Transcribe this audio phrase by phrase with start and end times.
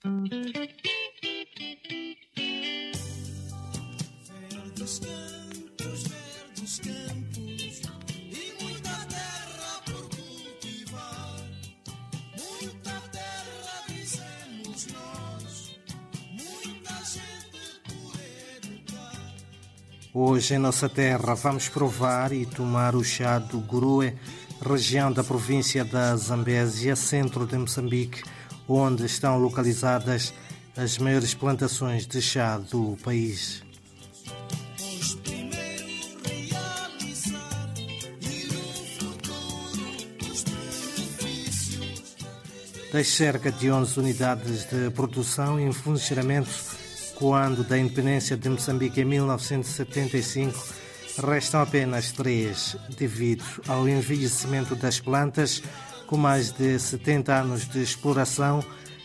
[0.00, 0.20] Verdes
[5.00, 7.82] campos, verdes campos
[8.30, 11.36] e muita terra por cultivar.
[12.38, 15.74] Muita terra, dizemos nós,
[16.30, 18.14] muita gente por
[18.56, 19.34] educar.
[20.14, 24.16] Hoje em nossa terra vamos provar e tomar o chá do Gurue,
[24.64, 28.22] região da província da Zambésia, centro de Moçambique,
[28.68, 30.32] onde estão localizadas
[30.76, 33.62] as maiores plantações de chá do país.
[42.92, 46.78] Das cerca de 11 unidades de produção em funcionamento
[47.18, 50.64] quando da independência de Moçambique em 1975,
[51.26, 55.60] restam apenas três, devido ao envelhecimento das plantas,
[56.08, 58.64] com mais de 70 anos de exploração,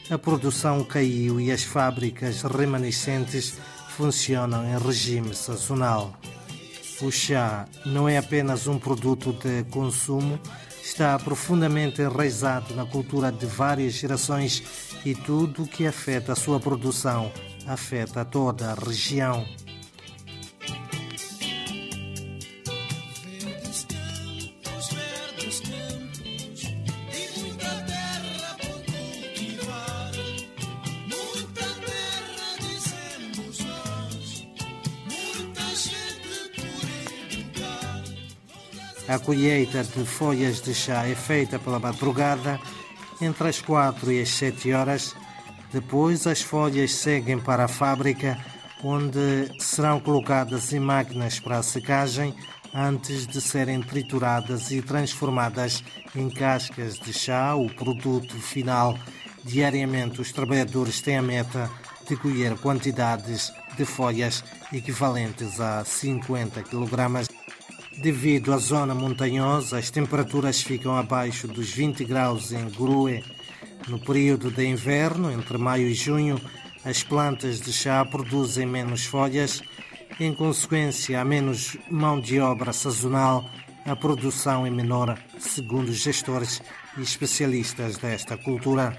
[0.10, 3.56] a produção caiu e as fábricas remanescentes
[3.90, 6.14] funcionam em regime sazonal.
[7.02, 10.40] O chá não é apenas um produto de consumo,
[10.82, 14.64] está profundamente enraizado na cultura de várias gerações
[15.04, 17.30] e tudo o que afeta a sua produção
[17.68, 19.46] afeta toda a região.
[39.08, 42.58] A colheita de folhas de chá é feita pela madrugada
[43.22, 45.14] entre as 4 e as 7 horas.
[45.74, 48.38] Depois, as folhas seguem para a fábrica,
[48.82, 52.34] onde serão colocadas em máquinas para a secagem
[52.74, 55.84] antes de serem trituradas e transformadas
[56.16, 58.98] em cascas de chá, o produto final.
[59.44, 61.70] Diariamente, os trabalhadores têm a meta
[62.08, 67.43] de colher quantidades de folhas equivalentes a 50 kg.
[67.98, 73.24] Devido à zona montanhosa, as temperaturas ficam abaixo dos 20 graus em Grue.
[73.88, 76.40] No período de inverno, entre maio e junho,
[76.84, 79.62] as plantas de chá produzem menos folhas.
[80.20, 83.50] Em consequência, há menos mão de obra sazonal,
[83.86, 86.62] a produção é menor, segundo os gestores
[86.98, 88.98] e especialistas desta cultura.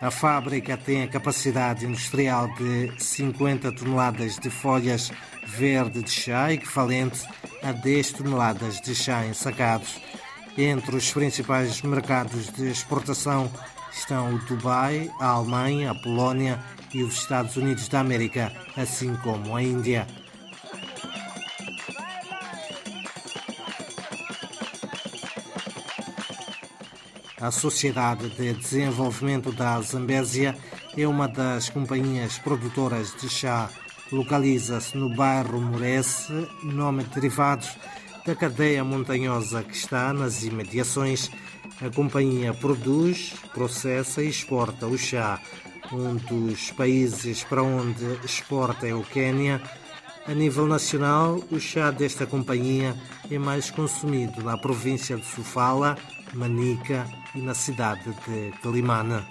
[0.00, 5.10] A fábrica tem a capacidade industrial de 50 toneladas de folhas
[5.44, 7.26] verde de chá, equivalente
[7.64, 10.00] a 10 toneladas de chá ensacados.
[10.56, 13.50] Entre os principais mercados de exportação
[13.92, 16.60] estão o Dubai, a Alemanha, a Polónia
[16.94, 20.06] e os Estados Unidos da América, assim como a Índia.
[27.40, 30.56] A Sociedade de Desenvolvimento da Zambésia
[30.96, 33.70] é uma das companhias produtoras de chá.
[34.10, 37.64] Localiza-se no bairro Muresse, nome derivado
[38.26, 41.30] da cadeia montanhosa que está nas imediações.
[41.80, 45.40] A companhia produz, processa e exporta o chá.
[45.92, 49.62] Um dos países para onde exporta é o Quênia.
[50.26, 52.94] A nível nacional, o chá desta companhia
[53.30, 55.96] é mais consumido na província de Sofala,
[56.34, 59.26] Manica e na cidade de Calimana.